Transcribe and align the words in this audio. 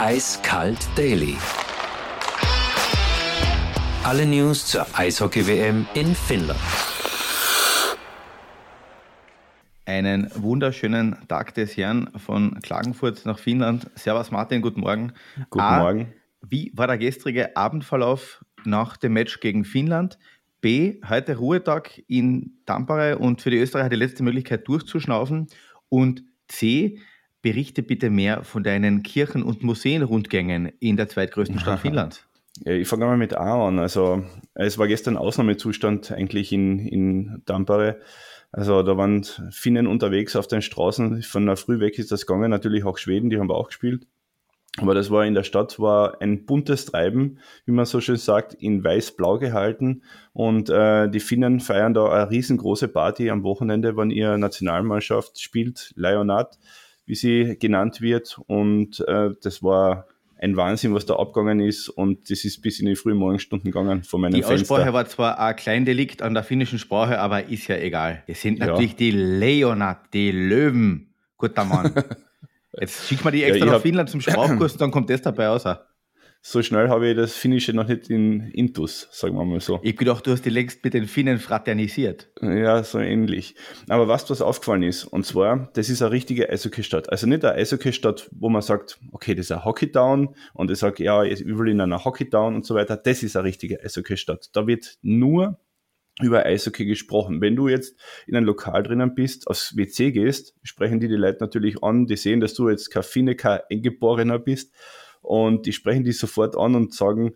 Eiskalt 0.00 0.78
Daily. 0.96 1.36
Alle 4.04 4.26
News 4.26 4.64
zur 4.68 4.86
Eishockey-WM 4.96 5.88
in 5.94 6.14
Finnland. 6.14 6.60
Einen 9.86 10.30
wunderschönen 10.36 11.16
Tag 11.26 11.52
des 11.54 11.76
Herrn 11.76 12.12
von 12.16 12.60
Klagenfurt 12.62 13.26
nach 13.26 13.40
Finnland. 13.40 13.90
Servus 13.96 14.30
Martin, 14.30 14.62
guten 14.62 14.82
Morgen. 14.82 15.14
Guten 15.50 15.64
A, 15.64 15.80
Morgen. 15.80 16.14
Wie 16.42 16.70
war 16.76 16.86
der 16.86 16.98
gestrige 16.98 17.56
Abendverlauf 17.56 18.44
nach 18.64 18.98
dem 18.98 19.14
Match 19.14 19.40
gegen 19.40 19.64
Finnland? 19.64 20.16
B, 20.60 21.00
heute 21.08 21.38
Ruhetag 21.38 22.04
in 22.06 22.52
Tampere 22.66 23.18
und 23.18 23.42
für 23.42 23.50
die 23.50 23.58
Österreicher 23.58 23.88
die 23.88 23.96
letzte 23.96 24.22
Möglichkeit 24.22 24.68
durchzuschnaufen. 24.68 25.48
Und 25.88 26.22
C, 26.46 27.00
berichte 27.42 27.82
bitte 27.82 28.10
mehr 28.10 28.42
von 28.44 28.62
deinen 28.62 29.02
Kirchen- 29.02 29.42
und 29.42 29.62
Museenrundgängen 29.62 30.72
in 30.80 30.96
der 30.96 31.08
zweitgrößten 31.08 31.60
Stadt 31.60 31.80
Finnlands. 31.80 32.24
Ich 32.64 32.88
fange 32.88 33.06
mal 33.06 33.16
mit 33.16 33.34
A 33.34 33.68
an. 33.68 33.78
Also 33.78 34.24
es 34.54 34.78
war 34.78 34.88
gestern 34.88 35.16
Ausnahmezustand 35.16 36.10
eigentlich 36.10 36.52
in, 36.52 36.80
in 36.80 37.42
Tampere. 37.46 38.00
Also 38.50 38.82
da 38.82 38.96
waren 38.96 39.24
Finnen 39.50 39.86
unterwegs 39.86 40.34
auf 40.34 40.48
den 40.48 40.62
Straßen. 40.62 41.22
Von 41.22 41.46
der 41.46 41.56
Früh 41.56 41.80
weg 41.80 41.98
ist 41.98 42.10
das 42.10 42.26
gegangen. 42.26 42.50
Natürlich 42.50 42.84
auch 42.84 42.98
Schweden, 42.98 43.30
die 43.30 43.38
haben 43.38 43.50
auch 43.50 43.68
gespielt. 43.68 44.06
Aber 44.80 44.94
das 44.94 45.10
war 45.10 45.24
in 45.24 45.34
der 45.34 45.42
Stadt 45.42 45.80
war 45.80 46.20
ein 46.20 46.46
buntes 46.46 46.86
Treiben, 46.86 47.38
wie 47.64 47.72
man 47.72 47.84
so 47.84 48.00
schön 48.00 48.16
sagt, 48.16 48.54
in 48.54 48.84
weiß-blau 48.84 49.38
gehalten. 49.38 50.02
Und 50.32 50.70
äh, 50.70 51.08
die 51.08 51.20
Finnen 51.20 51.60
feiern 51.60 51.94
da 51.94 52.10
eine 52.10 52.30
riesengroße 52.30 52.88
Party 52.88 53.30
am 53.30 53.42
Wochenende, 53.42 53.96
wenn 53.96 54.10
ihre 54.10 54.38
Nationalmannschaft 54.38 55.40
spielt, 55.40 55.92
Leonard, 55.96 56.58
wie 57.08 57.14
sie 57.14 57.56
genannt 57.58 58.00
wird. 58.00 58.38
Und 58.46 59.00
äh, 59.08 59.30
das 59.42 59.62
war 59.62 60.06
ein 60.40 60.56
Wahnsinn, 60.56 60.94
was 60.94 61.06
da 61.06 61.16
abgegangen 61.16 61.60
ist. 61.60 61.88
Und 61.88 62.30
das 62.30 62.44
ist 62.44 62.60
bis 62.62 62.78
in 62.80 62.86
die 62.86 62.96
frühen 62.96 63.16
Morgenstunden 63.16 63.70
gegangen 63.70 64.04
von 64.04 64.20
meinem 64.20 64.34
Die 64.34 64.42
Fenster. 64.42 64.74
Aussprache 64.74 64.92
war 64.92 65.06
zwar 65.06 65.38
ein 65.40 65.56
Kleindelikt 65.56 66.22
an 66.22 66.34
der 66.34 66.44
finnischen 66.44 66.78
Sprache, 66.78 67.18
aber 67.18 67.48
ist 67.48 67.66
ja 67.66 67.76
egal. 67.76 68.22
Es 68.26 68.42
sind 68.42 68.58
natürlich 68.58 68.92
ja. 68.92 68.98
die 68.98 69.10
Leonard, 69.10 70.12
die 70.12 70.30
Löwen. 70.30 71.14
Guter 71.38 71.64
Mann. 71.64 71.92
Jetzt 72.80 73.08
schickt 73.08 73.24
man 73.24 73.32
die 73.32 73.42
extra 73.42 73.66
ja, 73.66 73.72
nach 73.72 73.80
Finnland 73.80 74.10
zum 74.10 74.20
Sprachkurs 74.20 74.72
und 74.72 74.80
dann 74.80 74.90
kommt 74.90 75.08
das 75.10 75.22
dabei 75.22 75.48
raus. 75.48 75.64
So 76.50 76.62
schnell 76.62 76.88
habe 76.88 77.10
ich 77.10 77.14
das 77.14 77.34
Finnische 77.34 77.74
noch 77.74 77.86
nicht 77.88 78.08
in 78.08 78.40
Intus, 78.52 79.06
sagen 79.10 79.36
wir 79.36 79.44
mal 79.44 79.60
so. 79.60 79.80
Ich 79.82 79.90
habe 79.90 79.98
gedacht, 79.98 80.26
du 80.26 80.30
hast 80.30 80.46
die 80.46 80.48
längst 80.48 80.82
mit 80.82 80.94
den 80.94 81.06
Finnen 81.06 81.38
fraternisiert. 81.38 82.30
Ja, 82.40 82.82
so 82.82 83.00
ähnlich. 83.00 83.54
Aber 83.86 84.08
was, 84.08 84.30
was 84.30 84.40
aufgefallen 84.40 84.82
ist, 84.82 85.04
und 85.04 85.26
zwar, 85.26 85.68
das 85.74 85.90
ist 85.90 86.00
eine 86.00 86.10
richtige 86.10 86.48
Eishockey-Stadt. 86.48 87.12
Also 87.12 87.26
nicht 87.26 87.44
eine 87.44 87.54
Eishockey-Stadt, 87.56 88.30
wo 88.32 88.48
man 88.48 88.62
sagt, 88.62 88.98
okay, 89.12 89.34
das 89.34 89.50
ist 89.50 89.52
ein 89.52 89.66
Hockey-Town 89.66 90.34
und 90.54 90.70
ich 90.70 90.78
sage, 90.78 91.04
ja, 91.04 91.22
ich 91.22 91.44
will 91.44 91.68
in 91.68 91.82
einer 91.82 92.02
Hockey-Town 92.02 92.54
und 92.54 92.64
so 92.64 92.74
weiter. 92.74 92.96
Das 92.96 93.22
ist 93.22 93.36
eine 93.36 93.44
richtige 93.44 93.84
Eishockey-Stadt. 93.84 94.48
Da 94.54 94.66
wird 94.66 94.96
nur 95.02 95.60
über 96.22 96.46
Eishockey 96.46 96.86
gesprochen. 96.86 97.42
Wenn 97.42 97.56
du 97.56 97.68
jetzt 97.68 97.94
in 98.26 98.34
ein 98.34 98.44
Lokal 98.44 98.84
drinnen 98.84 99.14
bist, 99.14 99.48
aufs 99.48 99.76
WC 99.76 100.12
gehst, 100.12 100.54
sprechen 100.62 100.98
die 100.98 101.08
die 101.08 101.14
Leute 101.14 101.44
natürlich 101.44 101.82
an, 101.82 102.06
die 102.06 102.16
sehen, 102.16 102.40
dass 102.40 102.54
du 102.54 102.70
jetzt 102.70 102.88
kein 102.88 103.02
Finne, 103.02 103.34
kein 103.34 103.60
Eingeborener 103.70 104.38
bist 104.38 104.72
und 105.28 105.66
die 105.66 105.72
sprechen 105.72 106.04
dich 106.04 106.18
sofort 106.18 106.56
an 106.56 106.74
und 106.74 106.94
sagen, 106.94 107.34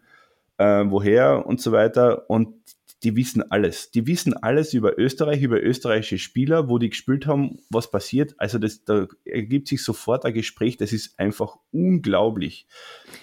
äh, 0.57 0.85
woher 0.87 1.47
und 1.47 1.61
so 1.61 1.73
weiter 1.73 2.31
und 2.31 2.55
die 3.03 3.17
wissen 3.17 3.43
alles. 3.51 3.91
Die 3.91 4.07
wissen 4.07 4.33
alles 4.33 4.75
über 4.75 4.97
Österreich, 4.97 5.43
über 5.43 5.61
österreichische 5.61 6.19
Spieler, 6.19 6.69
wo 6.69 6.79
die 6.79 6.89
gespielt 6.89 7.27
haben, 7.27 7.59
was 7.69 7.91
passiert. 7.91 8.35
Also 8.39 8.59
das, 8.59 8.85
da 8.85 9.09
ergibt 9.25 9.69
sich 9.69 9.83
sofort 9.83 10.25
ein 10.25 10.33
Gespräch, 10.33 10.77
das 10.77 10.93
ist 10.93 11.19
einfach 11.19 11.57
unglaublich. 11.71 12.67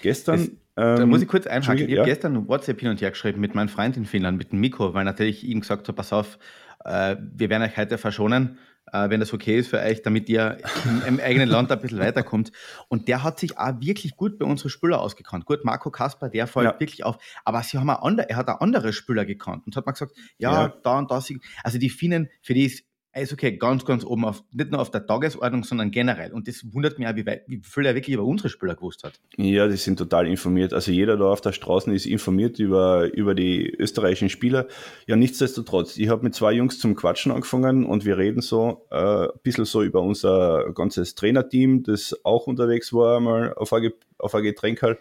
Gestern... 0.01 0.39
Es 0.39 0.51
da 0.75 1.05
muss 1.05 1.21
ich 1.21 1.27
kurz 1.27 1.45
einhaken. 1.45 1.83
Ich 1.83 1.89
ja. 1.89 1.99
habe 1.99 2.09
gestern 2.09 2.47
WhatsApp 2.47 2.79
hin 2.79 2.89
und 2.89 3.01
her 3.01 3.11
geschrieben 3.11 3.41
mit 3.41 3.53
meinem 3.53 3.67
Freund 3.67 3.97
in 3.97 4.05
Finnland, 4.05 4.37
mit 4.37 4.53
dem 4.53 4.61
Miko, 4.61 4.93
weil 4.93 5.03
natürlich 5.03 5.43
ihm 5.43 5.59
gesagt 5.59 5.89
habe, 5.89 5.95
pass 5.97 6.13
auf, 6.13 6.39
äh, 6.85 7.17
wir 7.35 7.49
werden 7.49 7.63
euch 7.63 7.75
heute 7.75 7.97
verschonen, 7.97 8.57
äh, 8.93 9.09
wenn 9.09 9.19
das 9.19 9.33
okay 9.33 9.59
ist 9.59 9.69
für 9.69 9.79
euch, 9.79 10.01
damit 10.01 10.29
ihr 10.29 10.57
im, 10.85 11.01
im 11.05 11.19
eigenen 11.19 11.49
Land 11.49 11.71
ein 11.71 11.79
bisschen 11.79 11.99
weiterkommt. 11.99 12.51
Und 12.87 13.07
der 13.07 13.23
hat 13.23 13.39
sich 13.39 13.57
auch 13.57 13.73
wirklich 13.79 14.15
gut 14.15 14.37
bei 14.37 14.45
unseren 14.45 14.69
Spieler 14.69 15.01
ausgekannt. 15.01 15.45
Gut, 15.45 15.65
Marco 15.65 15.91
Kasper, 15.91 16.29
der 16.29 16.47
fällt 16.47 16.65
ja. 16.65 16.79
wirklich 16.79 17.03
auf. 17.03 17.17
Aber 17.45 17.61
sie 17.63 17.77
haben 17.77 17.89
andere, 17.89 18.29
er 18.29 18.37
hat 18.37 18.47
auch 18.47 18.61
andere 18.61 18.93
Spieler 18.93 19.25
gekannt 19.25 19.63
und 19.65 19.75
hat 19.75 19.85
mal 19.85 19.93
gesagt, 19.93 20.15
ja, 20.37 20.51
ja. 20.51 20.73
da 20.83 20.99
und 20.99 21.11
da. 21.11 21.19
Also 21.63 21.77
die 21.77 21.89
Finnen, 21.89 22.29
für 22.41 22.53
die 22.53 22.65
ist 22.65 22.85
Eishockey 23.11 23.57
ganz, 23.57 23.85
ganz 23.85 24.03
oben 24.05 24.25
auf, 24.25 24.43
nicht 24.51 24.71
nur 24.71 24.79
auf 24.79 24.91
der 24.91 25.05
Tagesordnung, 25.05 25.63
sondern 25.63 25.91
generell. 25.91 26.31
Und 26.31 26.47
das 26.47 26.63
wundert 26.73 26.99
mich 26.99 27.07
auch, 27.07 27.15
wie, 27.15 27.25
wie 27.25 27.61
viel 27.63 27.85
er 27.85 27.95
wirklich 27.95 28.13
über 28.13 28.23
unsere 28.23 28.49
Spieler 28.49 28.75
gewusst 28.75 29.03
hat. 29.03 29.19
Ja, 29.37 29.67
die 29.67 29.77
sind 29.77 29.97
total 29.97 30.27
informiert. 30.27 30.73
Also 30.73 30.91
jeder 30.91 31.17
da 31.17 31.25
auf 31.25 31.41
der 31.41 31.51
Straße 31.51 31.93
ist 31.93 32.05
informiert 32.05 32.59
über, 32.59 33.11
über 33.13 33.33
die 33.33 33.67
österreichischen 33.69 34.29
Spieler. 34.29 34.67
Ja, 35.07 35.15
nichtsdestotrotz, 35.15 35.97
ich 35.97 36.09
habe 36.09 36.23
mit 36.23 36.35
zwei 36.35 36.53
Jungs 36.53 36.79
zum 36.79 36.95
Quatschen 36.95 37.31
angefangen 37.31 37.85
und 37.85 38.05
wir 38.05 38.17
reden 38.17 38.41
so 38.41 38.85
äh, 38.91 39.25
ein 39.25 39.29
bisschen 39.43 39.65
so 39.65 39.81
über 39.81 40.01
unser 40.01 40.71
ganzes 40.73 41.15
Trainerteam, 41.15 41.83
das 41.83 42.15
auch 42.23 42.47
unterwegs 42.47 42.93
war, 42.93 43.19
mal 43.19 43.53
auf 43.53 43.73
ein, 43.73 43.91
auf 44.19 44.35
ein 44.35 44.43
Getränk 44.43 44.81
halt. 44.81 44.99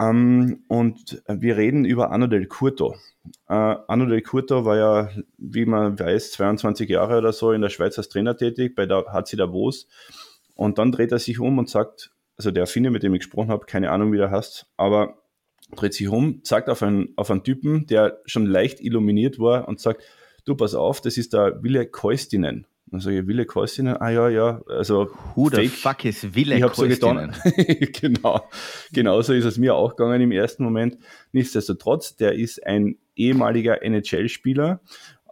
Ähm, 0.00 0.64
und 0.68 1.22
wir 1.28 1.56
reden 1.56 1.84
über 1.84 2.10
Anno 2.10 2.26
del 2.26 2.46
Curto. 2.46 2.96
Äh, 3.48 3.54
Anno 3.54 4.06
del 4.06 4.22
Curto 4.22 4.64
war 4.64 4.76
ja, 4.76 5.10
wie 5.38 5.66
man 5.66 5.98
weiß, 5.98 6.32
22 6.32 6.88
Jahre 6.88 7.18
oder 7.18 7.32
so 7.32 7.52
in 7.52 7.62
der 7.62 7.68
Schweiz 7.68 7.96
als 7.98 8.08
Trainer 8.08 8.36
tätig, 8.36 8.74
bei 8.74 8.86
der 8.86 9.04
HC 9.12 9.36
Davos. 9.36 9.86
Und 10.54 10.78
dann 10.78 10.92
dreht 10.92 11.12
er 11.12 11.18
sich 11.18 11.38
um 11.38 11.58
und 11.58 11.68
sagt, 11.68 12.12
also 12.36 12.50
der 12.50 12.66
Finne, 12.66 12.90
mit 12.90 13.02
dem 13.02 13.14
ich 13.14 13.20
gesprochen 13.20 13.50
habe, 13.50 13.66
keine 13.66 13.90
Ahnung, 13.90 14.12
wie 14.12 14.16
der 14.18 14.30
heißt, 14.30 14.66
aber 14.76 15.18
dreht 15.76 15.94
sich 15.94 16.08
um, 16.08 16.42
zeigt 16.44 16.68
auf 16.68 16.82
einen, 16.82 17.12
auf 17.16 17.30
einen 17.30 17.44
Typen, 17.44 17.86
der 17.86 18.20
schon 18.26 18.46
leicht 18.46 18.80
illuminiert 18.80 19.38
war 19.38 19.68
und 19.68 19.80
sagt, 19.80 20.02
du, 20.44 20.54
pass 20.54 20.74
auf, 20.74 21.00
das 21.00 21.16
ist 21.16 21.32
der 21.32 21.62
Wille 21.62 21.86
Keustinen. 21.86 22.66
Dann 22.94 23.00
sage 23.00 23.18
ich, 23.18 23.26
Wille 23.26 23.44
Koistinen, 23.44 23.96
ah 23.96 24.08
ja, 24.08 24.28
ja, 24.28 24.60
also 24.68 25.10
Who 25.34 25.50
the 25.50 25.66
fuck 25.66 26.04
is 26.04 26.32
Wille 26.36 26.56
Ich 26.56 26.62
habe 26.62 26.76
so 26.76 26.86
getan, 26.86 27.34
genau, 27.92 28.48
genau 28.92 29.20
so 29.20 29.32
ist 29.32 29.44
es 29.44 29.58
mir 29.58 29.74
auch 29.74 29.96
gegangen 29.96 30.20
im 30.20 30.30
ersten 30.30 30.62
Moment. 30.62 30.96
Nichtsdestotrotz, 31.32 32.14
der 32.14 32.34
ist 32.34 32.64
ein 32.64 32.98
ehemaliger 33.16 33.82
NHL-Spieler, 33.82 34.80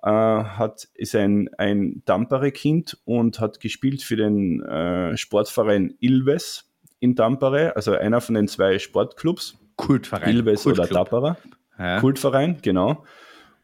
äh, 0.03 0.09
hat, 0.11 0.89
ist 0.95 1.15
ein, 1.15 1.51
ein 1.57 2.03
Tampere-Kind 2.05 2.99
und 3.05 3.39
hat 3.39 3.61
gespielt 3.61 4.03
für 4.03 4.17
den 4.17 4.61
äh, 4.63 5.17
Sportverein 5.17 5.95
Ilves 6.01 6.69
in 6.99 7.15
Tampere, 7.15 7.77
also 7.77 7.93
einer 7.93 8.21
von 8.21 8.35
den 8.35 8.49
zwei 8.49 8.81
Sportclubs. 8.81 9.57
Kultverein. 9.77 10.35
Ilves 10.35 10.65
Kultclub. 10.65 10.89
oder 10.89 10.93
Tappara. 10.93 11.37
Ja. 11.79 12.01
Kultverein, 12.01 12.57
genau 12.61 13.05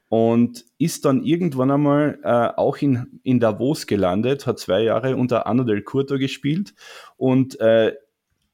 und 0.09 0.65
ist 0.79 1.05
dann 1.05 1.23
irgendwann 1.23 1.71
einmal 1.71 2.19
äh, 2.23 2.59
auch 2.59 2.79
in, 2.79 3.21
in 3.23 3.41
Davos 3.41 3.87
gelandet, 3.87 4.47
hat 4.47 4.59
zwei 4.59 4.83
Jahre 4.83 5.17
unter 5.17 5.47
Anno 5.47 5.65
del 5.65 5.83
Curto 5.83 6.19
gespielt. 6.19 6.75
Und 7.17 7.61
äh, 7.61 7.93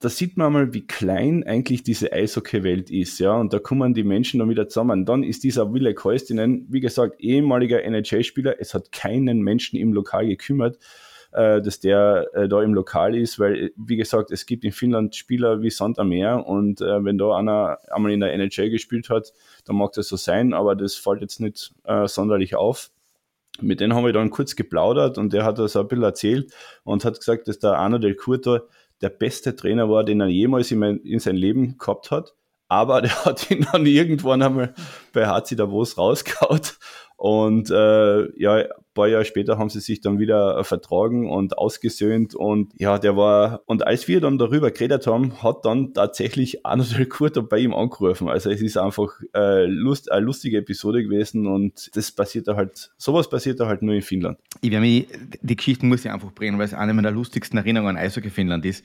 da 0.00 0.08
sieht 0.10 0.36
man 0.36 0.52
mal, 0.52 0.74
wie 0.74 0.86
klein 0.86 1.44
eigentlich 1.44 1.82
diese 1.82 2.12
Eishockey-Welt 2.12 2.90
ist, 2.90 3.20
ja, 3.20 3.34
und 3.34 3.52
da 3.52 3.58
kommen 3.58 3.94
die 3.94 4.04
Menschen 4.04 4.40
dann 4.40 4.50
wieder 4.50 4.68
zusammen. 4.68 5.06
Dann 5.06 5.22
ist 5.22 5.44
dieser 5.44 5.72
Wille 5.72 5.94
Keustinen, 5.94 6.66
wie 6.68 6.80
gesagt, 6.80 7.20
ehemaliger 7.20 7.82
NHL-Spieler, 7.82 8.56
es 8.58 8.74
hat 8.74 8.92
keinen 8.92 9.40
Menschen 9.40 9.78
im 9.78 9.94
Lokal 9.94 10.26
gekümmert, 10.26 10.78
äh, 11.34 11.60
dass 11.60 11.80
der 11.80 12.28
äh, 12.32 12.48
da 12.48 12.62
im 12.62 12.74
Lokal 12.74 13.16
ist, 13.16 13.38
weil, 13.38 13.72
wie 13.76 13.96
gesagt, 13.96 14.30
es 14.30 14.46
gibt 14.46 14.64
in 14.64 14.72
Finnland 14.72 15.16
Spieler 15.16 15.62
wie 15.62 15.70
Sand 15.70 15.98
am 15.98 16.08
Meer 16.08 16.46
und 16.46 16.80
äh, 16.80 17.04
wenn 17.04 17.18
da 17.18 17.36
einer 17.36 17.78
einmal 17.90 18.12
in 18.12 18.20
der 18.20 18.32
NHL 18.32 18.70
gespielt 18.70 19.10
hat, 19.10 19.32
dann 19.64 19.76
mag 19.76 19.92
das 19.92 20.08
so 20.08 20.16
sein, 20.16 20.54
aber 20.54 20.76
das 20.76 20.94
fällt 20.94 21.20
jetzt 21.20 21.40
nicht 21.40 21.72
äh, 21.84 22.06
sonderlich 22.06 22.54
auf. 22.54 22.90
Mit 23.60 23.80
denen 23.80 23.94
haben 23.94 24.04
wir 24.04 24.12
dann 24.12 24.30
kurz 24.30 24.56
geplaudert 24.56 25.18
und 25.18 25.32
der 25.32 25.44
hat 25.44 25.58
das 25.58 25.76
ein 25.76 25.86
bisschen 25.88 26.04
erzählt 26.04 26.52
und 26.84 27.04
hat 27.04 27.18
gesagt, 27.18 27.48
dass 27.48 27.58
der 27.58 27.78
Arno 27.78 27.98
del 27.98 28.14
Curto 28.14 28.60
der 29.00 29.10
beste 29.10 29.54
Trainer 29.56 29.88
war, 29.90 30.04
den 30.04 30.20
er 30.20 30.28
jemals 30.28 30.70
in, 30.70 30.78
mein, 30.78 30.98
in 30.98 31.18
sein 31.18 31.36
Leben 31.36 31.78
gehabt 31.78 32.10
hat. 32.10 32.34
Aber 32.68 33.02
der 33.02 33.24
hat 33.24 33.50
ihn 33.50 33.66
dann 33.72 33.86
irgendwann 33.86 34.42
einmal 34.42 34.74
bei 35.12 35.26
HC 35.26 35.56
Davos 35.56 35.98
rausgehaut 35.98 36.78
und 37.16 37.70
äh, 37.70 38.40
ja, 38.40 38.54
ein 38.56 38.68
paar 38.92 39.08
Jahre 39.08 39.24
später 39.24 39.56
haben 39.56 39.70
sie 39.70 39.80
sich 39.80 40.00
dann 40.00 40.18
wieder 40.18 40.62
vertragen 40.64 41.30
und 41.30 41.56
ausgesöhnt. 41.58 42.34
Und 42.34 42.72
ja, 42.76 42.98
der 42.98 43.16
war, 43.16 43.62
und 43.66 43.86
als 43.86 44.08
wir 44.08 44.20
dann 44.20 44.36
darüber 44.36 44.70
geredet 44.70 45.06
haben, 45.06 45.42
hat 45.42 45.64
dann 45.64 45.94
tatsächlich 45.94 46.66
Arno 46.66 46.82
del 46.82 47.06
Curto 47.06 47.42
bei 47.42 47.58
ihm 47.58 47.72
angerufen. 47.72 48.28
Also 48.28 48.50
es 48.50 48.60
ist 48.60 48.76
einfach 48.76 49.12
äh, 49.34 49.64
Lust, 49.66 50.10
eine 50.10 50.24
lustige 50.24 50.58
Episode 50.58 51.02
gewesen 51.02 51.46
und 51.46 51.90
das 51.94 52.12
passiert 52.12 52.48
da 52.48 52.56
halt, 52.56 52.92
sowas 52.96 53.28
passiert 53.30 53.60
da 53.60 53.66
halt 53.66 53.82
nur 53.82 53.94
in 53.94 54.02
Finnland. 54.02 54.38
Ich 54.60 54.70
werde 54.70 54.84
mich, 54.84 55.06
die 55.40 55.56
Geschichten 55.56 55.88
muss 55.88 56.04
ich 56.04 56.10
einfach 56.10 56.32
bringen, 56.32 56.58
weil 56.58 56.66
es 56.66 56.74
eine 56.74 56.94
meiner 56.94 57.10
lustigsten 57.10 57.58
Erinnerungen 57.58 57.96
an 57.96 58.02
Eishockey 58.02 58.30
Finnland 58.30 58.66
ist. 58.66 58.84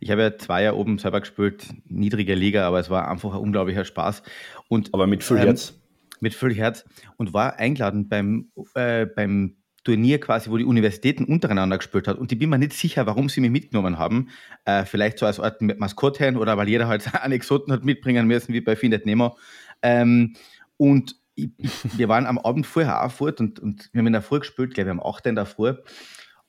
Ich 0.00 0.10
habe 0.10 0.22
ja 0.22 0.36
zwei 0.36 0.62
Jahre 0.64 0.76
oben 0.76 0.98
selber 0.98 1.20
gespielt, 1.20 1.66
niedrige 1.88 2.34
Liga, 2.34 2.66
aber 2.66 2.78
es 2.78 2.90
war 2.90 3.08
einfach 3.08 3.34
ein 3.34 3.40
unglaublicher 3.40 3.84
Spaß. 3.84 4.22
Und, 4.68 4.94
aber 4.94 5.06
mit 5.06 5.24
viel 5.24 5.38
ähm, 5.38 5.42
Herz 5.44 5.79
mit 6.20 6.34
viel 6.34 6.54
Herz 6.54 6.84
und 7.16 7.32
war 7.32 7.58
eingeladen 7.58 8.08
beim, 8.08 8.50
äh, 8.74 9.06
beim 9.06 9.56
Turnier 9.84 10.20
quasi, 10.20 10.50
wo 10.50 10.58
die 10.58 10.64
Universitäten 10.64 11.24
untereinander 11.24 11.78
gespielt 11.78 12.06
hat. 12.06 12.18
Und 12.18 12.30
ich 12.32 12.38
bin 12.38 12.50
mir 12.50 12.58
nicht 12.58 12.74
sicher, 12.74 13.06
warum 13.06 13.28
sie 13.28 13.40
mich 13.40 13.50
mitgenommen 13.50 13.98
haben. 13.98 14.28
Äh, 14.64 14.84
vielleicht 14.84 15.18
so 15.18 15.26
als 15.26 15.40
Art 15.40 15.62
Maskottchen 15.62 16.36
oder 16.36 16.56
weil 16.56 16.68
jeder 16.68 16.86
halt 16.86 17.14
Anekdoten 17.24 17.72
hat 17.72 17.84
mitbringen 17.84 18.26
müssen, 18.26 18.52
wie 18.52 18.60
bei 18.60 18.76
Findet 18.76 19.06
Nemo. 19.06 19.36
Ähm, 19.82 20.34
und 20.76 21.16
ich, 21.34 21.50
wir 21.96 22.08
waren 22.08 22.26
am 22.26 22.38
Abend 22.38 22.66
vorher 22.66 23.04
auch 23.04 23.10
fort 23.10 23.40
und, 23.40 23.58
und 23.58 23.88
wir 23.92 24.00
haben 24.00 24.06
in 24.06 24.12
der 24.12 24.22
Früh 24.22 24.40
gespielt, 24.40 24.74
glaube 24.74 24.90
ich, 24.90 24.92
am 24.92 25.00
8. 25.00 25.26
in 25.26 25.34
der 25.34 25.46
Früh. 25.46 25.74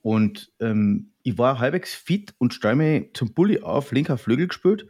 Und 0.01 0.51
ähm, 0.59 1.12
ich 1.23 1.38
war 1.38 1.59
halbwegs 1.59 1.94
fit 1.94 2.33
und 2.38 2.53
stelle 2.53 2.75
mich 2.75 3.13
zum 3.13 3.33
Bulli 3.33 3.62
auf, 3.62 3.91
linker 3.91 4.18
Flügel 4.18 4.47
gespielt. 4.47 4.88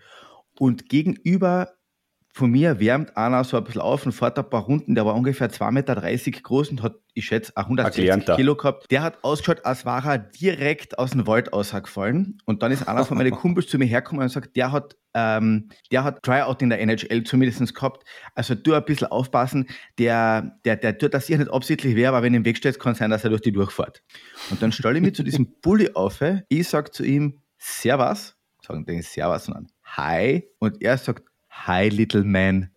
Und 0.57 0.89
gegenüber 0.89 1.74
von 2.33 2.50
mir 2.50 2.80
wärmt 2.80 3.18
einer 3.18 3.44
so 3.44 3.57
ein 3.57 3.63
bisschen 3.66 3.81
auf 3.81 4.06
und 4.06 4.13
fährt 4.13 4.39
ein 4.39 4.50
paar 4.50 4.63
Runden. 4.63 4.95
Der 4.95 5.06
war 5.06 5.16
ungefähr 5.16 5.50
2,30 5.50 5.72
Meter 5.72 6.42
groß 6.42 6.69
und 6.69 6.81
hat, 6.81 6.95
ich 7.13 7.25
schätze, 7.25 7.57
160 7.57 8.07
Erklärter. 8.07 8.36
Kilo 8.38 8.56
gehabt. 8.56 8.89
Der 8.89 9.04
hat 9.04 9.22
ausgeschaut, 9.22 9.66
als 9.66 9.86
war 9.86 10.06
er 10.06 10.18
direkt 10.18 10.98
aus 10.98 11.12
dem 11.12 11.28
Wald 11.28 11.51
ausgefallen. 11.51 12.38
Und 12.45 12.63
dann 12.63 12.72
ist 12.72 12.88
einer 12.88 13.04
von 13.04 13.18
meinen 13.18 13.31
Kumpels 13.36 13.68
zu 13.68 13.78
mir 13.78 13.86
hergekommen 13.86 14.24
und 14.24 14.30
sagt, 14.30 14.56
der 14.56 14.72
hat, 14.72 14.95
ähm, 15.13 15.69
der 15.92 16.06
hat 16.06 16.24
Tryout 16.24 16.62
in 16.62 16.69
der 16.69 16.80
NHL 16.80 17.24
zumindest 17.25 17.75
gehabt. 17.75 18.06
Also 18.33 18.56
du 18.56 18.74
ein 18.74 18.86
bisschen 18.86 19.07
aufpassen. 19.07 19.68
Der, 20.00 20.57
der, 20.63 20.78
der 20.78 20.98
tut 20.98 21.13
das 21.13 21.28
sicher 21.28 21.39
nicht 21.39 21.51
absichtlich 21.51 21.98
weh, 21.98 22.06
aber 22.06 22.24
wenn 22.24 22.33
er 22.33 22.38
im 22.38 22.45
Weg 22.45 22.56
steht, 22.56 22.80
kann 22.80 22.94
es 22.94 23.00
sein, 23.00 23.12
dass 23.12 23.25
er 23.25 23.30
durch 23.30 23.42
die 23.42 23.51
durchfährt. 23.51 24.04
Und 24.50 24.62
dann 24.62 24.72
stelle 24.72 24.95
ich 24.95 25.04
mich 25.04 25.16
zu 25.16 25.24
diesem 25.24 25.54
Bulli 25.62 25.92
auf. 25.95 26.24
Ich 26.48 26.69
sage 26.69 26.92
zu 26.92 27.04
ihm, 27.04 27.42
Servus. 27.57 28.38
Sagen 28.66 28.86
den 28.86 29.01
Servus, 29.01 29.45
sondern 29.45 29.68
Hi. 29.83 30.48
Und 30.60 30.81
er 30.81 30.98
sagt, 30.98 31.24
Hi, 31.51 31.89
little 31.89 32.24
man. 32.24 32.71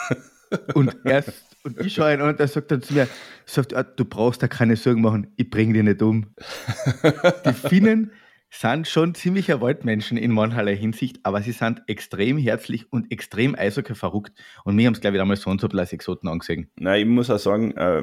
und, 0.74 0.96
er, 1.04 1.24
und 1.64 1.80
ich 1.80 1.94
schaue 1.94 2.14
ihn 2.14 2.20
an 2.20 2.30
und 2.30 2.40
er 2.40 2.48
sagt 2.48 2.70
dann 2.70 2.80
zu 2.80 2.94
mir, 2.94 3.08
sagt, 3.44 3.74
ah, 3.74 3.82
du 3.82 4.04
brauchst 4.04 4.42
da 4.42 4.48
keine 4.48 4.76
Sorgen 4.76 5.02
machen, 5.02 5.32
ich 5.36 5.50
bringe 5.50 5.74
dich 5.74 5.82
nicht 5.82 6.02
um. 6.02 6.26
Die 7.46 7.52
Finnen 7.52 8.12
sind 8.48 8.86
schon 8.86 9.14
ziemlicher 9.14 9.60
Waldmenschen 9.60 10.18
in 10.18 10.30
mancherlei 10.30 10.76
Hinsicht, 10.76 11.20
aber 11.22 11.40
sie 11.40 11.52
sind 11.52 11.82
extrem 11.86 12.36
herzlich 12.36 12.92
und 12.92 13.10
extrem 13.10 13.54
Eishockey 13.54 13.94
verrückt. 13.94 14.32
Und 14.64 14.76
mir 14.76 14.86
haben 14.86 14.94
es, 14.94 15.00
glaube 15.00 15.16
ich, 15.16 15.20
damals 15.20 15.40
so 15.40 15.50
und 15.50 15.60
so 15.60 15.68
als 15.68 15.92
Exoten 15.92 16.28
angesehen. 16.28 16.70
Nein, 16.76 17.00
ich 17.00 17.06
muss 17.06 17.30
auch 17.30 17.38
sagen, 17.38 17.72
äh, 17.76 18.02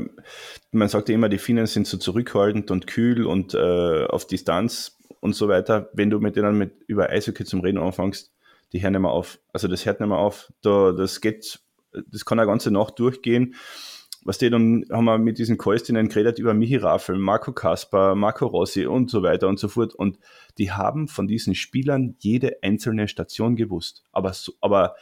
man 0.72 0.90
sagt 0.90 1.10
ja 1.10 1.16
immer, 1.16 1.30
die 1.30 1.38
Finnen 1.38 1.68
sind 1.68 1.88
so 1.88 1.98
zurückhaltend 1.98 2.72
und 2.72 2.88
kühl 2.88 3.26
und 3.26 3.54
äh, 3.54 4.06
auf 4.06 4.26
Distanz 4.26 4.98
und 5.20 5.34
so 5.34 5.48
weiter. 5.48 5.90
Wenn 5.94 6.10
du 6.10 6.20
mit 6.20 6.36
denen 6.36 6.58
mit, 6.58 6.74
über 6.88 7.10
Eishockey 7.10 7.46
zum 7.46 7.62
Reden 7.62 7.78
anfängst, 7.78 8.34
die 8.74 8.82
hören 8.82 8.94
nicht 8.94 9.02
mehr 9.02 9.12
auf. 9.12 9.40
Also 9.54 9.68
das 9.68 9.86
hört 9.86 10.00
nicht 10.00 10.10
mehr 10.10 10.18
auf. 10.18 10.52
Da, 10.62 10.92
das 10.92 11.22
geht, 11.22 11.60
das 12.12 12.26
kann 12.26 12.40
eine 12.40 12.48
ganze 12.48 12.72
Nacht 12.72 13.00
durchgehen. 13.00 13.56
Was 14.26 14.38
die 14.38 14.50
dann 14.50 14.86
haben 14.92 15.06
wir 15.06 15.18
mit 15.18 15.38
diesen 15.38 15.58
Käustinnen 15.58 16.10
geredet 16.10 16.40
über 16.40 16.54
Michi 16.54 16.76
Raffel, 16.76 17.18
Marco 17.18 17.54
Kasper, 17.54 18.16
Marco 18.16 18.48
Rossi 18.48 18.86
und 18.86 19.10
so 19.10 19.24
weiter 19.24 19.48
und 19.48 19.60
so 19.60 19.70
fort. 19.70 19.96
Und 19.96 20.20
die 20.58 20.72
haben 20.72 21.08
von 21.08 21.28
diesen 21.28 21.56
Spielern 21.56 22.16
jede 22.20 22.58
einzelne 22.62 23.08
Station 23.08 23.56
gewusst. 23.56 24.04
Aber, 24.12 24.34
aber 24.60 24.96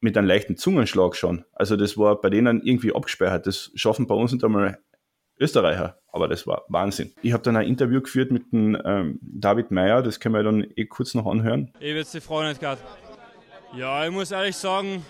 mit 0.00 0.16
einem 0.16 0.26
leichten 0.26 0.56
Zungenschlag 0.56 1.14
schon. 1.14 1.44
Also 1.52 1.76
das 1.76 1.96
war 1.96 2.20
bei 2.20 2.28
denen 2.28 2.60
irgendwie 2.62 2.94
abgespeichert. 2.94 3.46
Das 3.46 3.70
schaffen 3.76 4.06
bei 4.06 4.14
uns 4.14 4.32
nicht 4.32 4.44
einmal 4.44 4.78
Österreicher. 5.38 5.98
Aber 6.08 6.28
das 6.28 6.46
war 6.46 6.64
Wahnsinn. 6.68 7.12
Ich 7.22 7.32
habe 7.32 7.42
dann 7.42 7.56
ein 7.56 7.66
Interview 7.66 8.00
geführt 8.00 8.30
mit 8.30 8.52
dem 8.52 8.76
ähm, 8.84 9.18
David 9.20 9.70
Meyer, 9.70 10.02
das 10.02 10.18
können 10.18 10.34
wir 10.34 10.42
dann 10.42 10.66
eh 10.76 10.86
kurz 10.86 11.14
noch 11.14 11.26
anhören. 11.26 11.72
Ich 11.78 11.94
würde 11.94 12.08
die 12.10 12.20
Frage 12.20 12.48
nicht 12.48 12.60
gerade. 12.60 12.80
Ja, 13.74 14.06
ich 14.06 14.12
muss 14.12 14.30
ehrlich 14.30 14.56
sagen, 14.56 15.04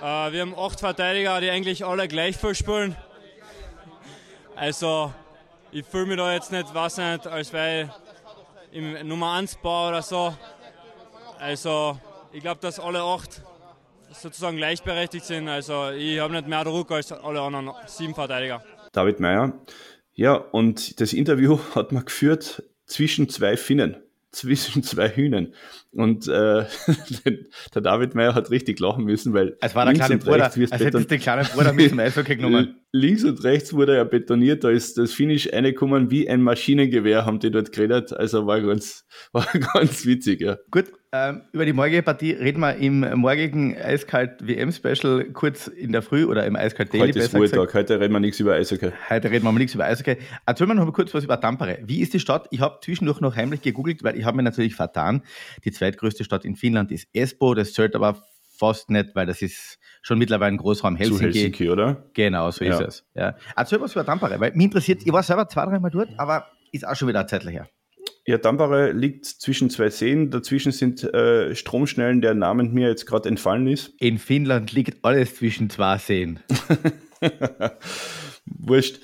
äh, 0.00 0.32
wir 0.32 0.40
haben 0.40 0.54
acht 0.56 0.80
Verteidiger, 0.80 1.40
die 1.40 1.50
eigentlich 1.50 1.84
alle 1.84 2.08
gleich 2.08 2.36
viel 2.36 2.54
spielen. 2.54 2.96
Also, 4.54 5.12
ich 5.72 5.84
fühle 5.84 6.06
mich 6.06 6.16
da 6.16 6.32
jetzt 6.32 6.50
nicht, 6.52 6.72
was 6.74 6.96
nicht, 6.96 7.26
als 7.26 7.52
wäre 7.52 7.90
ich 8.70 8.78
im 8.78 9.06
Nummer 9.06 9.32
1 9.34 9.56
Bau 9.62 9.88
oder 9.88 10.02
so. 10.02 10.34
Also, 11.38 11.98
ich 12.32 12.40
glaube, 12.40 12.60
dass 12.60 12.80
alle 12.80 13.02
acht 13.02 13.42
sozusagen 14.10 14.56
gleichberechtigt 14.56 15.24
sind. 15.24 15.48
Also, 15.48 15.90
ich 15.90 16.18
habe 16.20 16.32
nicht 16.32 16.46
mehr 16.46 16.64
Druck 16.64 16.90
als 16.92 17.12
alle 17.12 17.40
anderen 17.40 17.72
sieben 17.86 18.14
Verteidiger. 18.14 18.62
David 18.92 19.20
Meyer. 19.20 19.52
Ja, 20.14 20.34
und 20.34 21.00
das 21.00 21.12
Interview 21.12 21.58
hat 21.74 21.92
man 21.92 22.04
geführt 22.04 22.62
zwischen 22.86 23.28
zwei 23.28 23.56
Finnen 23.56 23.96
zwischen 24.30 24.82
zwei 24.82 25.08
Hühnern. 25.08 25.54
Und 25.90 26.28
äh, 26.28 26.64
der 27.74 27.82
David 27.82 28.14
Meyer 28.14 28.34
hat 28.34 28.50
richtig 28.50 28.78
lachen 28.78 29.04
müssen, 29.04 29.32
weil. 29.32 29.56
Es 29.60 29.74
war 29.74 29.84
der 29.86 29.94
kleine 29.94 30.18
Bruder, 30.18 30.44
als 30.44 30.56
hätte 30.56 31.04
den 31.04 31.20
kleinen 31.20 31.46
Bruder 31.46 31.72
mit 31.72 31.90
dem 31.90 31.98
Eishockey 31.98 32.36
genommen. 32.36 32.76
Links 32.92 33.24
und 33.24 33.42
rechts 33.44 33.72
wurde 33.72 33.96
er 33.96 34.04
betoniert, 34.04 34.64
da 34.64 34.70
ist 34.70 34.96
das 34.96 35.12
Finish 35.12 35.52
reingekommen 35.52 36.10
wie 36.10 36.28
ein 36.28 36.42
Maschinengewehr, 36.42 37.26
haben 37.26 37.38
die 37.38 37.50
dort 37.50 37.72
geredet. 37.72 38.12
Also 38.12 38.46
war 38.46 38.60
ganz, 38.60 39.06
war 39.32 39.46
ganz 39.52 40.04
witzig, 40.06 40.40
ja. 40.40 40.58
Gut, 40.70 40.86
ähm, 41.12 41.42
über 41.52 41.64
die 41.64 41.72
morgige 41.72 42.02
Partie 42.02 42.32
reden 42.32 42.60
wir 42.60 42.76
im 42.76 43.00
morgigen 43.18 43.76
Eiskalt 43.76 44.46
WM-Special 44.46 45.24
kurz 45.32 45.66
in 45.66 45.92
der 45.92 46.02
Früh 46.02 46.24
oder 46.26 46.44
im 46.44 46.54
Eiskalt 46.54 46.92
Daily. 46.92 47.08
Heute 47.08 47.20
ist 47.20 47.34
Ruhetag, 47.34 47.72
heute 47.72 47.98
reden 47.98 48.12
wir 48.12 48.20
nichts 48.20 48.38
über 48.40 48.54
Eishockey. 48.54 48.90
Heute 49.08 49.30
reden 49.30 49.44
wir 49.44 49.52
mal 49.52 49.58
nichts 49.58 49.74
über 49.74 49.86
Eishockey. 49.86 50.18
Erzähl 50.44 50.66
mir 50.66 50.74
noch 50.74 50.84
mal 50.84 50.92
kurz 50.92 51.14
was 51.14 51.24
über 51.24 51.40
Tampere. 51.40 51.78
Wie 51.82 52.00
ist 52.00 52.12
die 52.12 52.20
Stadt? 52.20 52.46
Ich 52.50 52.60
habe 52.60 52.78
zwischendurch 52.82 53.20
noch 53.20 53.36
heimlich 53.36 53.62
gegoogelt, 53.62 54.04
weil 54.04 54.18
ich 54.18 54.24
habe 54.24 54.36
mir 54.36 54.42
natürlich 54.42 54.74
vertan. 54.74 55.22
Die 55.64 55.72
zweitgrößte 55.72 56.24
Stadt 56.24 56.44
in 56.44 56.56
Finnland 56.56 56.92
ist 56.92 57.08
Espoo, 57.14 57.54
das 57.54 57.72
zählt 57.72 57.96
aber 57.96 58.22
fast 58.58 58.90
nicht, 58.90 59.14
weil 59.14 59.24
das 59.24 59.40
ist 59.40 59.78
schon 60.02 60.18
mittlerweile 60.18 60.52
ein 60.52 60.58
Großraum 60.58 60.96
Helsinki. 60.96 61.18
Zu 61.18 61.24
Helsinki, 61.24 61.70
oder? 61.70 62.04
Genau, 62.12 62.50
so 62.50 62.64
ist 62.64 62.80
ja. 62.80 62.86
es. 62.86 63.06
Ja. 63.14 63.36
Erzähl 63.56 63.80
was 63.80 63.92
über 63.92 64.04
Tampere, 64.04 64.38
weil 64.40 64.52
mich 64.52 64.64
interessiert, 64.64 65.02
ich 65.06 65.12
war 65.12 65.22
selber 65.22 65.48
zwei, 65.48 65.64
dreimal 65.64 65.90
dort, 65.90 66.10
aber 66.18 66.48
ist 66.70 66.86
auch 66.86 66.96
schon 66.96 67.08
wieder 67.08 67.20
eine 67.20 67.28
Zeit 67.28 67.44
her. 67.44 67.68
Ja, 68.28 68.36
Tampere 68.36 68.92
liegt 68.92 69.24
zwischen 69.24 69.70
zwei 69.70 69.88
Seen. 69.88 70.30
Dazwischen 70.30 70.70
sind 70.70 71.02
äh, 71.02 71.54
Stromschnellen, 71.54 72.20
der 72.20 72.34
Name 72.34 72.64
mir 72.64 72.88
jetzt 72.88 73.06
gerade 73.06 73.26
entfallen 73.26 73.66
ist. 73.66 73.94
In 74.00 74.18
Finnland 74.18 74.70
liegt 74.72 75.02
alles 75.02 75.36
zwischen 75.36 75.70
zwei 75.70 75.96
Seen. 75.96 76.38
Wurscht. 78.44 79.00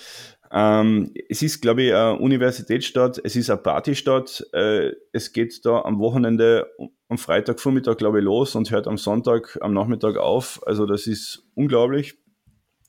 Ähm, 0.52 1.14
es 1.30 1.40
ist, 1.40 1.62
glaube 1.62 1.84
ich, 1.84 1.94
eine 1.94 2.18
Universitätsstadt, 2.18 3.18
es 3.24 3.34
ist 3.34 3.48
eine 3.48 3.62
Partystadt. 3.62 4.46
Äh, 4.52 4.90
es 5.12 5.32
geht 5.32 5.64
da 5.64 5.80
am 5.80 6.00
Wochenende, 6.00 6.66
am 7.08 7.16
Freitagvormittag, 7.16 7.96
glaube 7.96 8.18
ich, 8.18 8.24
los 8.26 8.54
und 8.54 8.70
hört 8.70 8.86
am 8.86 8.98
Sonntag, 8.98 9.56
am 9.62 9.72
Nachmittag 9.72 10.18
auf. 10.18 10.60
Also 10.66 10.84
das 10.84 11.06
ist 11.06 11.46
unglaublich. 11.54 12.18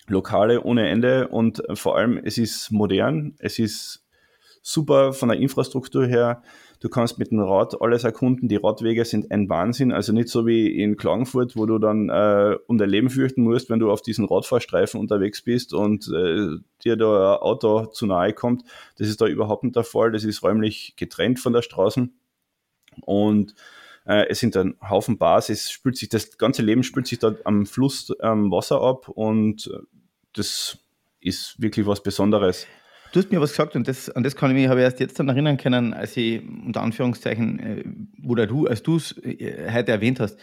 Lokale 0.08 0.64
ohne 0.64 0.90
Ende 0.90 1.30
und 1.30 1.64
vor 1.76 1.96
allem 1.96 2.18
es 2.18 2.38
ist 2.38 2.72
modern, 2.72 3.36
es 3.40 3.58
ist 3.58 4.05
super 4.66 5.14
von 5.14 5.30
der 5.30 5.38
Infrastruktur 5.38 6.08
her. 6.08 6.42
Du 6.80 6.90
kannst 6.90 7.20
mit 7.20 7.30
dem 7.30 7.40
Rad 7.40 7.80
alles 7.82 8.04
erkunden. 8.04 8.50
Die 8.50 8.56
Radwege 8.56 9.06
sind 9.06 9.32
ein 9.32 9.48
Wahnsinn. 9.48 9.92
Also 9.92 10.12
nicht 10.12 10.28
so 10.28 10.48
wie 10.48 10.82
in 10.82 10.98
Klagenfurt, 10.98 11.56
wo 11.56 11.68
du 11.68 11.78
dann 11.78 12.10
äh, 12.10 12.58
um 12.66 12.80
dein 12.80 12.90
Leben 12.90 13.12
fürchten 13.12 13.44
musst, 13.44 13.70
wenn 13.70 13.78
du 13.80 13.92
auf 13.92 14.02
diesen 14.02 14.26
Radfahrstreifen 14.26 15.00
unterwegs 15.00 15.44
bist 15.44 15.72
und 15.72 16.08
äh, 16.08 16.58
dir 16.84 16.96
da 16.98 17.36
ein 17.36 17.42
Auto 17.42 17.86
zu 17.86 18.08
nahe 18.08 18.34
kommt. 18.34 18.64
Das 18.98 19.08
ist 19.08 19.22
da 19.22 19.28
überhaupt 19.28 19.64
nicht 19.64 19.76
der 19.76 19.84
Fall. 19.84 20.12
Das 20.12 20.24
ist 20.24 20.42
räumlich 20.42 20.96
getrennt 20.98 21.40
von 21.40 21.54
der 21.54 21.62
Straße. 21.62 22.10
Und 23.02 23.54
äh, 24.06 24.26
es 24.30 24.40
sind 24.40 24.58
ein 24.58 24.78
Haufen 24.82 25.20
Bars. 25.20 25.50
Es 25.50 25.70
spült 25.70 25.96
sich, 25.96 26.10
das 26.10 26.40
ganze 26.40 26.64
Leben 26.64 26.82
spült 26.82 27.06
sich 27.06 27.20
da 27.20 27.36
am 27.44 27.68
Fluss 27.68 28.12
am 28.20 28.50
Wasser 28.50 28.82
ab 28.82 29.10
und 29.10 29.68
äh, 29.68 29.78
das 30.34 30.80
ist 31.22 31.62
wirklich 31.62 31.86
was 31.86 32.02
Besonderes. 32.02 32.66
Du 33.12 33.20
hast 33.20 33.32
mir 33.32 33.40
was 33.40 33.52
gesagt 33.52 33.76
und 33.76 33.88
das, 33.88 34.10
an 34.10 34.24
das 34.24 34.36
kann 34.36 34.52
ich 34.52 34.56
mich, 34.56 34.66
ich 34.66 34.84
erst 34.84 35.00
jetzt 35.00 35.20
dann 35.20 35.30
erinnern 35.30 35.58
können, 35.58 35.94
als 35.94 36.18
ich 36.18 36.42
unter 36.66 36.82
Anführungszeichen, 36.82 37.60
äh, 37.60 38.28
oder 38.28 38.46
du, 38.46 38.68
als 38.68 38.84
du 38.84 38.98
es 38.98 39.18
äh, 39.24 39.72
heute 39.72 39.92
erwähnt 39.92 40.20
hast, 40.20 40.38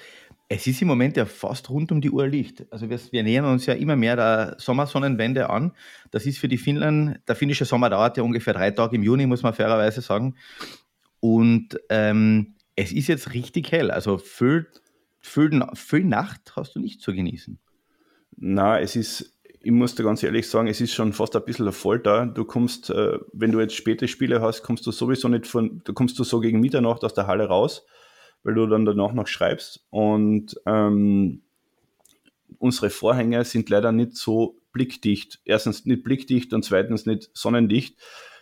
es 0.49 0.67
ist 0.67 0.83
im 0.83 0.89
Moment 0.89 1.17
ja 1.17 1.25
fast 1.25 1.71
rund 1.71 1.93
um 1.93 2.01
die 2.01 2.11
Uhr 2.11 2.27
Licht. 2.27 2.67
Also 2.71 2.91
wir, 2.91 3.01
wir 3.11 3.23
nähern 3.23 3.47
uns 3.47 3.65
ja 3.67 3.75
immer 3.75 3.97
mehr 3.97 4.17
der 4.17 4.57
Sommersonnenwende 4.59 5.49
an. 5.49 5.73
Das 6.11 6.27
ist 6.27 6.39
für 6.39 6.49
die 6.49 6.59
Finnland, 6.59 7.21
der 7.27 7.37
finnische 7.37 7.65
Sommer 7.65 7.89
dauert 7.89 8.19
ja 8.19 8.23
ungefähr 8.23 8.53
drei 8.53 8.71
Tage 8.71 8.97
im 8.97 9.03
Juni, 9.03 9.27
muss 9.27 9.43
man 9.43 9.55
fairerweise 9.55 10.03
sagen. 10.03 10.37
Und 11.21 11.81
ähm, 11.89 12.55
es 12.77 12.93
ist 12.93 13.09
jetzt 13.09 13.33
richtig 13.33 13.73
hell. 13.73 13.91
Also 13.91 14.19
viel, 14.19 14.67
viel, 15.21 15.65
viel 15.75 16.05
Nacht 16.05 16.53
hast 16.55 16.75
du 16.75 16.81
nicht 16.81 17.01
zu 17.01 17.15
genießen. 17.15 17.59
Na, 18.37 18.79
es 18.79 18.97
ist 18.97 19.33
ich 19.63 19.71
muss 19.71 19.95
dir 19.95 20.03
ganz 20.03 20.23
ehrlich 20.23 20.49
sagen, 20.49 20.69
es 20.69 20.81
ist 20.81 20.93
schon 20.93 21.13
fast 21.13 21.37
ein 21.37 21.45
bisschen 21.45 21.67
eine 21.67 21.73
Folter. 21.73 22.27
Du 22.27 22.45
kommst, 22.45 22.91
äh, 22.91 23.19
wenn 23.33 23.53
du 23.53 23.61
jetzt 23.61 23.75
späte 23.75 24.09
Spiele 24.09 24.41
hast, 24.41 24.63
kommst 24.63 24.87
du 24.87 24.93
sowieso 24.93 25.29
nicht 25.29 25.47
von, 25.47 25.83
du 25.85 25.93
kommst 25.93 26.19
du 26.19 26.25
so 26.25 26.41
gegen 26.41 26.61
Mitternacht 26.61 27.05
aus 27.05 27.15
der 27.15 27.27
Halle 27.27 27.47
raus, 27.47 27.87
weil 28.43 28.55
du 28.55 28.67
dann 28.67 28.85
danach 28.85 29.13
noch 29.13 29.29
schreibst. 29.29 29.87
Und 29.91 30.61
ähm, 30.67 31.43
unsere 32.59 32.91
Vorhänge 32.91 33.45
sind 33.45 33.71
leider 33.71 33.93
nicht 33.93 34.17
so 34.17 34.61
blickdicht. 34.73 35.41
Erstens 35.45 35.87
nicht 35.87 36.03
blickdicht 36.03 36.53
und 36.53 36.65
zweitens 36.65 37.07
nicht 37.07 37.31
sonnendicht. 37.33 37.99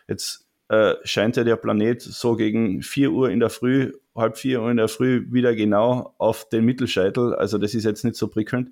Jetzt 0.09 0.49
äh, 0.69 0.95
scheint 1.05 1.37
ja 1.37 1.45
der 1.45 1.57
Planet 1.57 2.01
so 2.01 2.37
gegen 2.37 2.83
4 2.83 3.11
Uhr 3.13 3.31
in 3.31 3.41
der 3.41 3.51
Früh, 3.51 3.93
halb 4.15 4.39
4 4.39 4.63
Uhr 4.63 4.71
in 4.71 4.79
der 4.79 4.89
Früh 4.89 5.27
wieder 5.31 5.55
genau 5.55 6.15
auf 6.19 6.49
den 6.49 6.65
Mittelscheitel. 6.65 7.35
Also 7.35 7.59
das 7.59 7.75
ist 7.75 7.85
jetzt 7.85 8.05
nicht 8.05 8.17
so 8.17 8.29
prickelnd 8.29 8.71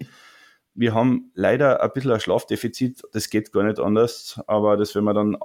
wir 0.78 0.94
haben 0.94 1.32
leider 1.35 1.82
ein 1.82 1.90
bisschen 1.92 2.12
ein 2.12 2.20
Schlafdefizit, 2.20 3.02
das 3.12 3.30
geht 3.30 3.52
gar 3.52 3.64
nicht 3.64 3.80
anders, 3.80 4.40
aber 4.47 4.76
das 4.76 4.94
werden 4.94 5.04
wir 5.04 5.14
dann 5.14 5.37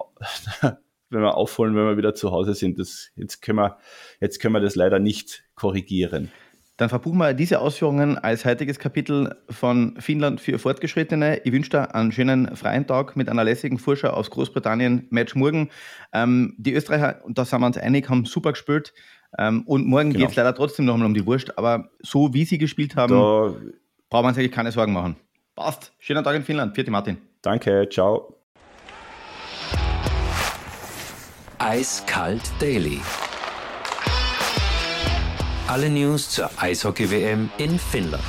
wenn 1.14 1.22
wir 1.22 1.38
aufholen, 1.38 1.76
wenn 1.76 1.86
wir 1.86 1.98
wieder 1.98 2.14
zu 2.14 2.32
Hause 2.32 2.54
sind. 2.56 2.80
Das, 2.80 3.12
jetzt, 3.16 3.42
können 3.42 3.60
wir, 3.60 3.78
jetzt 4.20 4.40
können 4.40 4.54
wir 4.54 4.60
das 4.60 4.76
leider 4.76 5.00
nicht 5.00 5.46
korrigieren. 5.56 6.32
Dann 6.78 6.90
verbuchen 6.90 7.20
wir 7.20 7.34
diese 7.36 7.60
Ausführungen 7.60 8.18
als 8.18 8.46
heutiges 8.46 8.80
Kapitel 8.80 9.36
von 9.48 9.96
Finnland 10.00 10.42
für 10.42 10.58
Fortgeschrittene. 10.58 11.42
Ich 11.44 11.52
wünsche 11.52 11.70
dir 11.70 11.94
einen 11.94 12.12
schönen 12.12 12.56
freien 12.56 12.88
Tag 12.88 13.16
mit 13.16 13.30
einer 13.30 13.44
lässigen 13.44 13.78
Vorschau 13.78 14.10
aus 14.10 14.32
Großbritannien. 14.32 15.06
Match 15.12 15.36
morgen. 15.36 15.70
Ähm, 16.14 16.56
die 16.58 16.74
Österreicher, 16.74 17.24
und 17.26 17.38
da 17.38 17.46
sind 17.46 17.60
wir 17.60 17.68
uns 17.68 17.78
einig, 17.78 18.10
haben 18.10 18.26
super 18.26 18.54
gespielt. 18.54 18.94
Ähm, 19.38 19.64
und 19.68 19.86
morgen 19.86 20.10
genau. 20.10 20.22
geht 20.22 20.32
es 20.32 20.36
leider 20.36 20.56
trotzdem 20.56 20.86
nochmal 20.86 21.06
um 21.06 21.14
die 21.14 21.26
Wurst. 21.28 21.58
Aber 21.60 21.92
so 22.02 22.34
wie 22.34 22.44
sie 22.44 22.58
gespielt 22.58 22.96
haben, 22.96 23.14
da 23.14 23.56
braucht 24.14 24.26
man 24.26 24.36
sich 24.36 24.52
keine 24.52 24.72
Sorgen 24.72 24.94
machen. 24.94 25.16
Passt. 25.56 25.92
Schönen 25.98 26.24
Tag 26.24 26.36
in 26.36 26.44
Finnland. 26.44 26.76
Vierte 26.76 26.92
Martin. 26.92 27.18
Danke. 27.42 27.90
Ciao. 27.90 28.36
Eiskalt 31.58 32.44
Daily. 32.60 33.02
Alle 35.68 35.90
News 35.90 36.30
zur 36.30 36.52
Eishockey-WM 36.62 37.50
in 37.58 37.80
Finnland. 37.80 38.24